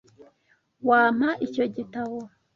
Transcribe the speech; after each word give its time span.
Wampa 0.87 1.29
icyo 1.45 1.63
gitabo? 1.75 2.17